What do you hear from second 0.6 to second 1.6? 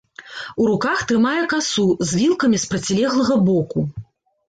У руках трымае